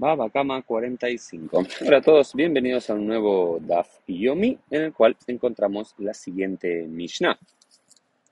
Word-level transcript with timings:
Baba 0.00 0.30
Kama 0.30 0.62
45. 0.62 1.66
Hola 1.84 1.96
a 1.96 2.00
todos, 2.00 2.32
bienvenidos 2.32 2.88
a 2.88 2.94
un 2.94 3.04
nuevo 3.04 3.58
Daf 3.60 3.98
Yomi 4.06 4.56
en 4.70 4.82
el 4.82 4.92
cual 4.92 5.16
encontramos 5.26 5.92
la 5.98 6.14
siguiente 6.14 6.86
Mishnah. 6.86 7.36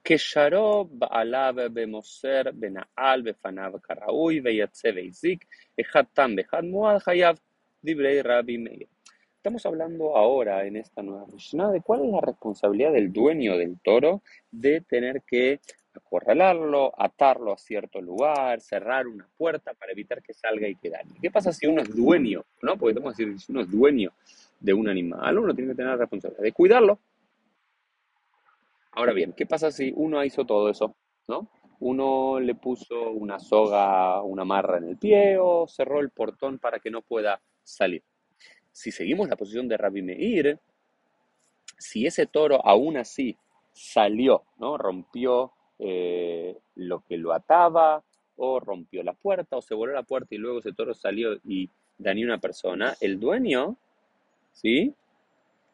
Que 0.00 0.16
Sharob 0.16 0.88
Ba'alav 0.92 1.68
Bemoser 1.72 2.52
Bena'al 2.54 3.24
Befanav 3.24 3.80
Karaui 3.80 4.38
Beyatze 4.38 4.92
Beizik 4.92 5.48
Echad 5.76 6.06
Tam 6.14 6.36
Behad 6.36 6.62
Muad 6.62 7.02
Hayav 7.04 7.36
Dibrei 7.82 8.22
Rabbi 8.22 8.58
Meir. 8.58 8.86
Estamos 9.34 9.66
hablando 9.66 10.16
ahora 10.16 10.64
en 10.66 10.76
esta 10.76 11.02
nueva 11.02 11.26
Mishnah 11.26 11.72
de 11.72 11.80
cuál 11.80 12.04
es 12.04 12.12
la 12.12 12.20
responsabilidad 12.20 12.92
del 12.92 13.12
dueño 13.12 13.58
del 13.58 13.80
toro 13.80 14.22
de 14.52 14.82
tener 14.82 15.22
que 15.22 15.58
acorralarlo, 15.98 16.92
atarlo 16.96 17.52
a 17.52 17.58
cierto 17.58 18.00
lugar, 18.00 18.60
cerrar 18.60 19.06
una 19.06 19.28
puerta 19.36 19.74
para 19.74 19.92
evitar 19.92 20.22
que 20.22 20.34
salga 20.34 20.68
y 20.68 20.76
que 20.76 20.90
dañe. 20.90 21.14
¿Qué 21.20 21.30
pasa 21.30 21.52
si 21.52 21.66
uno 21.66 21.82
es 21.82 21.94
dueño? 21.94 22.44
¿no? 22.62 22.76
Porque 22.76 23.00
decir, 23.00 23.38
si 23.38 23.52
uno 23.52 23.62
es 23.62 23.70
dueño 23.70 24.12
de 24.60 24.74
un 24.74 24.88
animal, 24.88 25.38
uno 25.38 25.54
tiene 25.54 25.70
que 25.70 25.76
tener 25.76 25.92
la 25.92 25.96
responsabilidad 25.96 26.42
de 26.42 26.52
cuidarlo. 26.52 26.98
Ahora 28.92 29.12
bien, 29.12 29.32
¿qué 29.32 29.46
pasa 29.46 29.70
si 29.70 29.92
uno 29.94 30.24
hizo 30.24 30.44
todo 30.46 30.70
eso? 30.70 30.94
¿no? 31.28 31.48
Uno 31.80 32.40
le 32.40 32.54
puso 32.54 33.10
una 33.10 33.38
soga, 33.38 34.22
una 34.22 34.44
marra 34.44 34.78
en 34.78 34.84
el 34.84 34.96
pie 34.96 35.36
o 35.38 35.66
cerró 35.68 36.00
el 36.00 36.10
portón 36.10 36.58
para 36.58 36.78
que 36.78 36.90
no 36.90 37.02
pueda 37.02 37.40
salir. 37.62 38.02
Si 38.72 38.90
seguimos 38.90 39.28
la 39.28 39.36
posición 39.36 39.68
de 39.68 39.76
Rabbi 39.76 40.02
Meir, 40.02 40.58
si 41.78 42.06
ese 42.06 42.26
toro 42.26 42.64
aún 42.64 42.96
así 42.96 43.36
salió, 43.72 44.44
¿no? 44.58 44.78
rompió 44.78 45.52
eh, 45.78 46.56
lo 46.74 47.00
que 47.00 47.16
lo 47.16 47.32
ataba, 47.32 48.02
o 48.36 48.60
rompió 48.60 49.02
la 49.02 49.14
puerta, 49.14 49.56
o 49.56 49.62
se 49.62 49.74
voló 49.74 49.92
la 49.92 50.02
puerta 50.02 50.34
y 50.34 50.38
luego 50.38 50.58
ese 50.58 50.72
toro 50.72 50.94
salió 50.94 51.38
y 51.44 51.70
dañó 51.98 52.26
una 52.26 52.38
persona, 52.38 52.94
el 53.00 53.18
dueño, 53.18 53.76
¿sí? 54.52 54.94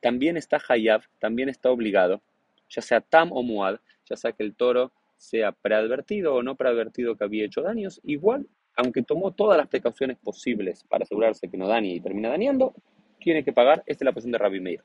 También 0.00 0.36
está 0.36 0.60
hayab, 0.68 1.02
también 1.18 1.48
está 1.48 1.70
obligado, 1.70 2.20
ya 2.68 2.82
sea 2.82 3.00
tam 3.00 3.32
o 3.32 3.42
muad, 3.42 3.78
ya 4.08 4.16
sea 4.16 4.32
que 4.32 4.42
el 4.42 4.54
toro 4.54 4.92
sea 5.16 5.52
preadvertido 5.52 6.34
o 6.34 6.42
no 6.42 6.54
preadvertido 6.54 7.16
que 7.16 7.24
había 7.24 7.44
hecho 7.44 7.62
daños, 7.62 8.00
igual, 8.04 8.46
aunque 8.76 9.02
tomó 9.02 9.32
todas 9.32 9.58
las 9.58 9.68
precauciones 9.68 10.16
posibles 10.18 10.84
para 10.84 11.04
asegurarse 11.04 11.48
que 11.48 11.56
no 11.56 11.68
dañe 11.68 11.94
y 11.94 12.00
termina 12.00 12.30
dañando, 12.30 12.74
tiene 13.18 13.44
que 13.44 13.52
pagar. 13.52 13.82
Esta 13.86 14.04
es 14.04 14.06
la 14.06 14.12
posición 14.12 14.32
de 14.32 14.38
Rabbi 14.38 14.60
Meir. 14.60 14.82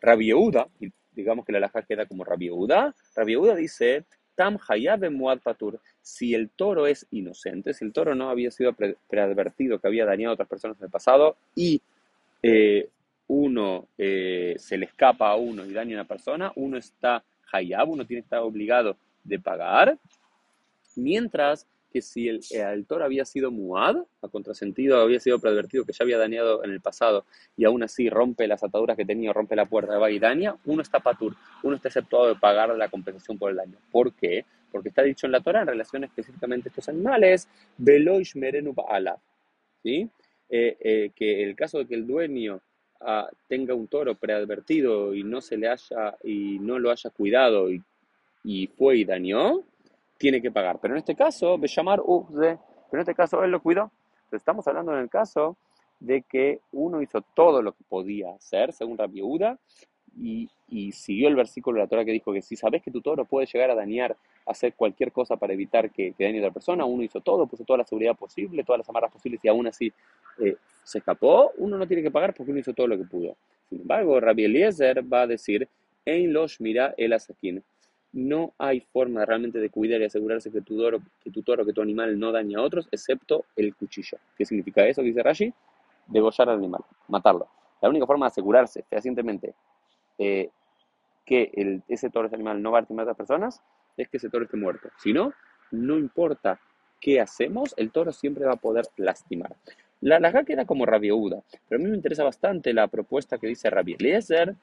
Rabbi 0.00 0.26
Yehuda, 0.26 0.68
digamos 1.12 1.44
que 1.44 1.52
la 1.52 1.60
laja 1.60 1.82
queda 1.82 2.06
como 2.06 2.24
Rabbi 2.24 2.46
Yehuda, 2.46 2.94
Rabbi 3.14 3.32
Yehuda 3.32 3.54
dice 3.54 4.04
Tam 4.34 4.58
Hayab 4.68 5.10
Muad 5.10 5.40
Patur. 5.40 5.80
Si 6.02 6.34
el 6.34 6.50
toro 6.50 6.86
es 6.86 7.06
inocente, 7.10 7.74
si 7.74 7.84
el 7.84 7.92
toro 7.92 8.14
no 8.14 8.30
había 8.30 8.50
sido 8.50 8.74
preadvertido 9.08 9.78
que 9.78 9.86
había 9.86 10.04
dañado 10.04 10.30
a 10.30 10.34
otras 10.34 10.48
personas 10.48 10.78
en 10.78 10.84
el 10.84 10.90
pasado 10.90 11.36
y 11.54 11.80
eh, 12.42 12.88
uno 13.28 13.88
eh, 13.96 14.54
se 14.58 14.76
le 14.76 14.86
escapa 14.86 15.30
a 15.30 15.36
uno 15.36 15.64
y 15.64 15.72
daña 15.72 15.96
a 15.96 16.00
una 16.00 16.08
persona, 16.08 16.52
uno 16.56 16.76
está 16.76 17.24
Hayab, 17.52 17.88
uno 17.88 18.06
tiene 18.06 18.22
que 18.22 18.26
estar 18.26 18.40
obligado 18.40 18.96
de 19.22 19.38
pagar. 19.38 19.98
Mientras 20.96 21.66
que 21.94 22.02
si 22.02 22.28
el, 22.28 22.40
el, 22.50 22.86
toro 22.86 23.04
había 23.04 23.24
sido 23.24 23.52
muad, 23.52 23.98
a 24.20 24.26
contrasentido, 24.26 25.00
había 25.00 25.20
sido 25.20 25.38
preadvertido 25.38 25.84
que 25.84 25.92
ya 25.92 26.02
había 26.02 26.18
dañado 26.18 26.64
en 26.64 26.72
el 26.72 26.80
pasado 26.80 27.24
y 27.56 27.64
aún 27.66 27.84
así 27.84 28.10
rompe 28.10 28.48
las 28.48 28.64
ataduras 28.64 28.96
que 28.96 29.04
tenía, 29.04 29.32
rompe 29.32 29.54
la 29.54 29.66
puerta, 29.66 29.96
va 29.96 30.10
y 30.10 30.18
daña, 30.18 30.56
uno 30.64 30.82
está 30.82 30.98
patur, 30.98 31.36
uno 31.62 31.76
está 31.76 31.86
exceptuado 31.86 32.26
de 32.26 32.34
pagar 32.34 32.76
la 32.76 32.88
compensación 32.88 33.38
por 33.38 33.52
el 33.52 33.58
daño. 33.58 33.78
¿Por 33.92 34.12
qué? 34.12 34.44
Porque 34.72 34.88
está 34.88 35.02
dicho 35.02 35.26
en 35.26 35.32
la 35.32 35.40
Torah 35.40 35.60
en 35.60 35.68
relación 35.68 36.02
específicamente 36.02 36.68
a 36.68 36.70
estos 36.70 36.88
animales, 36.88 37.48
veloish 37.78 38.34
merenu 38.34 38.74
¿sí? 39.84 40.10
Eh, 40.48 40.76
eh, 40.80 41.10
que 41.14 41.44
el 41.44 41.54
caso 41.54 41.78
de 41.78 41.86
que 41.86 41.94
el 41.94 42.08
dueño 42.08 42.60
ah, 43.02 43.28
tenga 43.46 43.72
un 43.74 43.86
toro 43.86 44.16
preadvertido 44.16 45.14
y 45.14 45.22
no 45.22 45.40
se 45.40 45.56
le 45.56 45.68
haya 45.68 46.16
y 46.24 46.58
no 46.58 46.80
lo 46.80 46.90
haya 46.90 47.10
cuidado 47.10 47.70
y, 47.70 47.80
y 48.42 48.66
fue 48.66 48.96
y 48.96 49.04
dañó, 49.04 49.62
tiene 50.24 50.40
que 50.40 50.50
pagar. 50.50 50.78
Pero 50.80 50.94
en 50.94 50.98
este 50.98 51.14
caso, 51.14 51.58
llamar 51.58 52.00
pero 52.02 52.58
en 52.92 53.00
este 53.00 53.14
caso 53.14 53.44
él 53.44 53.50
lo 53.50 53.60
cuidó. 53.60 53.90
Entonces 54.14 54.40
estamos 54.40 54.66
hablando 54.66 54.94
en 54.94 55.00
el 55.00 55.10
caso 55.10 55.58
de 56.00 56.22
que 56.22 56.60
uno 56.72 57.02
hizo 57.02 57.20
todo 57.20 57.60
lo 57.60 57.72
que 57.72 57.84
podía 57.86 58.30
hacer, 58.34 58.72
según 58.72 58.96
Rabbi 58.96 59.16
Yehuda, 59.16 59.58
y, 60.16 60.48
y, 60.68 60.92
siguió 60.92 61.28
el 61.28 61.34
versículo 61.34 61.76
de 61.76 61.82
la 61.82 61.88
Torah 61.88 62.06
que 62.06 62.12
dijo 62.12 62.32
que 62.32 62.40
si 62.40 62.56
sabes 62.56 62.82
que 62.82 62.90
tu 62.90 63.02
toro 63.02 63.26
puede 63.26 63.46
llegar 63.46 63.70
a 63.70 63.74
dañar, 63.74 64.16
hacer 64.46 64.72
cualquier 64.72 65.12
cosa 65.12 65.36
para 65.36 65.52
evitar 65.52 65.90
que, 65.90 66.12
que 66.12 66.24
dañe 66.24 66.38
a 66.38 66.42
otra 66.42 66.54
persona, 66.54 66.86
uno 66.86 67.02
hizo 67.02 67.20
todo, 67.20 67.46
puso 67.46 67.64
toda 67.64 67.78
la 67.78 67.84
seguridad 67.84 68.14
posible, 68.14 68.64
todas 68.64 68.78
las 68.78 68.88
amarras 68.88 69.12
posibles 69.12 69.44
y 69.44 69.48
aún 69.48 69.66
así 69.66 69.92
eh, 70.38 70.56
se 70.84 70.98
escapó, 70.98 71.52
uno 71.58 71.76
no 71.76 71.86
tiene 71.86 72.02
que 72.02 72.10
pagar 72.10 72.32
porque 72.32 72.52
uno 72.52 72.60
hizo 72.60 72.72
todo 72.72 72.86
lo 72.86 72.96
que 72.96 73.04
pudo. 73.04 73.36
Sin 73.68 73.82
embargo, 73.82 74.18
Rabbi 74.20 74.44
Eliezer 74.44 75.04
va 75.12 75.22
a 75.22 75.26
decir, 75.26 75.68
en 76.06 76.32
los 76.32 76.60
mira 76.60 76.94
el 76.96 77.12
asaquín 77.12 77.62
no 78.14 78.54
hay 78.58 78.80
forma 78.80 79.24
realmente 79.24 79.58
de 79.58 79.70
cuidar 79.70 80.00
y 80.00 80.04
asegurarse 80.04 80.52
que 80.52 80.60
tu, 80.60 80.78
toro, 80.78 81.00
que 81.22 81.30
tu 81.30 81.42
toro, 81.42 81.66
que 81.66 81.72
tu 81.72 81.82
animal 81.82 82.18
no 82.18 82.30
dañe 82.30 82.54
a 82.54 82.62
otros, 82.62 82.88
excepto 82.92 83.44
el 83.56 83.74
cuchillo. 83.74 84.18
¿Qué 84.38 84.44
significa 84.44 84.86
eso? 84.86 85.02
Dice 85.02 85.20
Rashi, 85.20 85.52
degollar 86.06 86.48
al 86.48 86.58
animal, 86.58 86.82
matarlo. 87.08 87.48
La 87.82 87.88
única 87.88 88.06
forma 88.06 88.26
de 88.26 88.28
asegurarse 88.28 88.84
fehacientemente 88.88 89.54
eh, 90.16 90.48
que 91.26 91.50
el, 91.54 91.82
ese 91.88 92.08
toro, 92.08 92.28
ese 92.28 92.36
animal, 92.36 92.62
no 92.62 92.70
va 92.70 92.78
a 92.78 92.80
lastimar 92.82 93.02
a 93.02 93.12
otras 93.12 93.16
personas, 93.16 93.62
es 93.96 94.08
que 94.08 94.18
ese 94.18 94.30
toro 94.30 94.44
esté 94.44 94.56
muerto. 94.56 94.90
Si 94.98 95.12
no, 95.12 95.32
no 95.72 95.98
importa 95.98 96.60
qué 97.00 97.20
hacemos, 97.20 97.74
el 97.76 97.90
toro 97.90 98.12
siempre 98.12 98.44
va 98.44 98.52
a 98.52 98.56
poder 98.56 98.86
lastimar. 98.96 99.56
La 100.00 100.20
laja 100.20 100.44
queda 100.44 100.66
como 100.66 100.86
rabiuda, 100.86 101.42
pero 101.68 101.80
a 101.80 101.84
mí 101.84 101.90
me 101.90 101.96
interesa 101.96 102.22
bastante 102.22 102.72
la 102.72 102.86
propuesta 102.86 103.38
que 103.38 103.48
dice 103.48 103.70
Rabbi 103.70 103.94
Eliezer, 103.94 104.54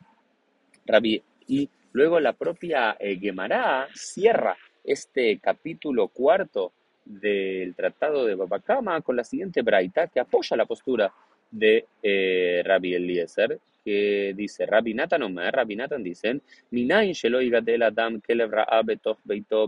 Rabbi 0.86 1.22
y 1.48 1.70
Luego 1.94 2.20
la 2.20 2.34
propia 2.34 2.96
eh, 3.00 3.18
Gemara 3.20 3.88
cierra 3.94 4.56
este 4.84 5.40
capítulo 5.40 6.08
cuarto 6.08 6.72
del 7.06 7.76
Tratado 7.76 8.26
de 8.26 8.36
Babacama 8.36 9.02
con 9.02 9.16
la 9.16 9.24
siguiente 9.24 9.62
braita 9.62 10.08
que 10.08 10.20
apoya 10.20 10.56
la 10.56 10.66
postura 10.66 11.12
de 11.52 11.86
eh, 12.02 12.62
Rabbi 12.64 12.96
Eliezer, 12.96 13.60
que 13.84 14.34
dice, 14.36 14.66
Rabbi 14.66 14.94
Natan 14.94 15.24
Omer, 15.24 15.54
Rabbi 15.54 15.76
Natan 15.76 16.04
dicen, 16.04 16.42
Minayin 16.70 17.14
shelo 17.14 17.42
yigadel 17.42 17.84
adam 17.84 18.22
kelev 18.22 18.52
ra'a 18.52 18.82
betoch 18.84 19.18
beito 19.24 19.68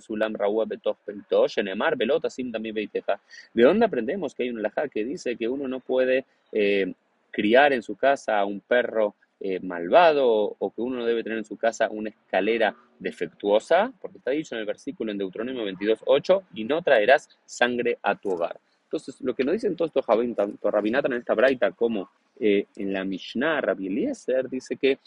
sulam 0.00 0.34
ra'ua 0.34 0.66
betoch 0.66 0.98
beito, 1.06 1.48
shenemar 1.48 1.96
beiteja. 1.96 3.20
¿De 3.52 3.62
dónde 3.62 3.86
aprendemos 3.86 4.34
que 4.34 4.44
hay 4.44 4.50
un 4.50 4.62
laja 4.62 4.88
que 4.88 5.04
dice 5.04 5.36
que 5.36 5.48
uno 5.48 5.66
no 5.66 5.80
puede 5.80 6.24
eh, 6.52 6.92
criar 7.30 7.72
en 7.72 7.82
su 7.82 7.96
casa 7.96 8.38
a 8.38 8.44
un 8.44 8.60
perro 8.60 9.14
eh, 9.40 9.60
malvado 9.60 10.56
o 10.58 10.70
que 10.74 10.80
uno 10.80 10.98
no 10.98 11.04
debe 11.06 11.22
tener 11.22 11.38
en 11.38 11.44
su 11.44 11.56
casa 11.56 11.88
una 11.90 12.10
escalera 12.10 12.74
defectuosa, 12.98 13.92
porque 14.00 14.18
está 14.18 14.32
dicho 14.32 14.54
en 14.54 14.60
el 14.60 14.66
versículo 14.66 15.12
en 15.12 15.18
Deuteronomio 15.18 15.64
22.8, 15.64 16.42
y 16.54 16.64
no 16.64 16.82
traerás 16.82 17.28
sangre 17.44 17.98
a 18.02 18.16
tu 18.16 18.30
hogar. 18.30 18.58
Entonces, 18.84 19.20
lo 19.20 19.34
que 19.34 19.44
nos 19.44 19.52
dicen 19.52 19.76
todos 19.76 19.90
estos 19.90 20.06
tanto 20.34 20.70
Rabinata 20.70 21.08
en 21.08 21.14
esta 21.14 21.34
braita 21.34 21.70
como 21.72 22.08
eh, 22.40 22.66
en 22.76 22.92
la 22.92 23.04
Mishnah, 23.04 23.60
Rabbi 23.60 23.86
Eliezer, 23.86 24.48
dice 24.48 24.76
que 24.76 24.98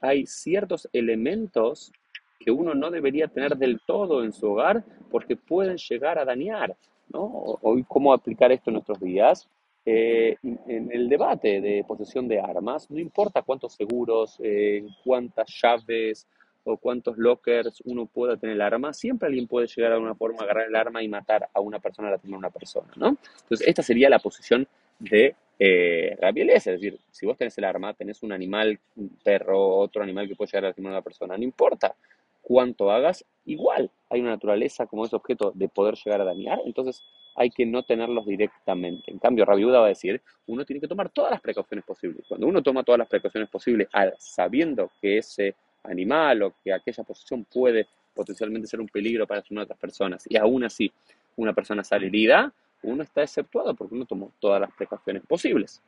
hay 0.00 0.24
ciertos 0.26 0.88
elementos 0.92 1.92
que 2.38 2.50
uno 2.50 2.74
no 2.74 2.90
debería 2.90 3.26
tener 3.26 3.56
del 3.56 3.80
todo 3.80 4.22
en 4.22 4.32
su 4.32 4.52
hogar 4.52 4.84
porque 5.10 5.36
pueden 5.36 5.78
llegar 5.78 6.18
a 6.18 6.24
dañar. 6.24 6.76
Hoy, 7.12 7.84
¿cómo 7.88 8.12
aplicar 8.12 8.52
esto 8.52 8.70
en 8.70 8.74
nuestros 8.74 9.00
días? 9.00 9.48
Eh, 9.86 10.36
en 10.42 10.90
el 10.92 11.08
debate 11.08 11.60
de 11.60 11.84
posesión 11.86 12.26
de 12.26 12.40
armas, 12.40 12.90
no 12.90 12.98
importa 12.98 13.42
cuántos 13.42 13.74
seguros, 13.74 14.38
eh, 14.42 14.86
cuántas 15.04 15.48
llaves 15.62 16.26
o 16.64 16.78
cuántos 16.78 17.18
lockers 17.18 17.82
uno 17.84 18.06
pueda 18.06 18.38
tener 18.38 18.54
el 18.54 18.62
arma, 18.62 18.94
siempre 18.94 19.28
alguien 19.28 19.46
puede 19.46 19.66
llegar 19.66 19.92
a 19.92 19.98
una 19.98 20.14
forma, 20.14 20.42
agarrar 20.42 20.68
el 20.68 20.76
arma 20.76 21.02
y 21.02 21.08
matar 21.08 21.48
a 21.52 21.60
una 21.60 21.78
persona, 21.78 22.08
a 22.08 22.14
a 22.14 22.36
una 22.36 22.48
persona, 22.48 22.88
¿no? 22.96 23.18
Entonces, 23.42 23.68
esta 23.68 23.82
sería 23.82 24.08
la 24.08 24.18
posición 24.18 24.66
de 24.98 25.36
eh, 25.58 26.16
es 26.20 26.64
decir, 26.64 26.98
si 27.10 27.26
vos 27.26 27.36
tenés 27.36 27.56
el 27.58 27.64
arma, 27.64 27.94
tenés 27.94 28.22
un 28.22 28.32
animal, 28.32 28.78
un 28.96 29.10
perro, 29.22 29.76
otro 29.76 30.02
animal 30.02 30.26
que 30.26 30.34
puede 30.34 30.48
llegar 30.48 30.64
a 30.64 30.68
lastimar 30.68 30.92
a 30.92 30.96
una 30.96 31.02
persona, 31.02 31.36
no 31.36 31.44
importa 31.44 31.94
cuánto 32.42 32.90
hagas, 32.90 33.24
igual 33.46 33.90
hay 34.14 34.20
una 34.20 34.30
naturaleza 34.30 34.86
como 34.86 35.04
ese 35.04 35.16
objeto 35.16 35.52
de 35.54 35.68
poder 35.68 35.96
llegar 35.96 36.20
a 36.20 36.24
dañar, 36.24 36.60
entonces 36.64 37.02
hay 37.34 37.50
que 37.50 37.66
no 37.66 37.82
tenerlos 37.82 38.24
directamente. 38.26 39.10
En 39.10 39.18
cambio, 39.18 39.44
Rabiuda 39.44 39.80
va 39.80 39.86
a 39.86 39.88
decir, 39.88 40.22
uno 40.46 40.64
tiene 40.64 40.80
que 40.80 40.86
tomar 40.86 41.10
todas 41.10 41.32
las 41.32 41.40
precauciones 41.40 41.84
posibles. 41.84 42.24
Cuando 42.28 42.46
uno 42.46 42.62
toma 42.62 42.84
todas 42.84 43.00
las 43.00 43.08
precauciones 43.08 43.50
posibles, 43.50 43.88
sabiendo 44.18 44.90
que 45.00 45.18
ese 45.18 45.56
animal 45.82 46.42
o 46.44 46.54
que 46.62 46.72
aquella 46.72 47.02
posición 47.02 47.44
puede 47.44 47.88
potencialmente 48.14 48.68
ser 48.68 48.80
un 48.80 48.88
peligro 48.88 49.26
para 49.26 49.40
otras 49.40 49.78
personas, 49.78 50.24
y 50.28 50.36
aún 50.36 50.62
así 50.62 50.92
una 51.36 51.52
persona 51.52 51.82
sale 51.82 52.06
herida, 52.06 52.52
uno 52.84 53.02
está 53.02 53.22
exceptuado 53.22 53.74
porque 53.74 53.94
uno 53.96 54.04
tomó 54.04 54.30
todas 54.38 54.60
las 54.60 54.72
precauciones 54.72 55.24
posibles. 55.26 55.82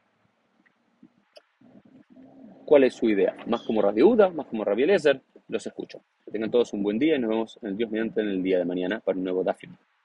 ¿Cuál 2.64 2.82
es 2.82 2.94
su 2.94 3.08
idea? 3.08 3.36
¿Más 3.46 3.62
como 3.62 3.80
Rabiuda? 3.80 4.30
¿Más 4.30 4.46
como 4.46 4.64
Rabielezer? 4.64 5.20
Los 5.48 5.64
escucho. 5.64 6.00
Tengan 6.36 6.50
todos 6.50 6.74
un 6.74 6.82
buen 6.82 6.98
día 6.98 7.16
y 7.16 7.18
nos 7.18 7.30
vemos 7.30 7.58
en 7.62 7.68
el 7.68 7.76
Dios 7.78 7.90
mediante 7.90 8.20
en 8.20 8.28
el 8.28 8.42
día 8.42 8.58
de 8.58 8.66
mañana 8.66 9.00
para 9.00 9.16
un 9.16 9.24
nuevo 9.24 9.42
Dafim. 9.42 9.74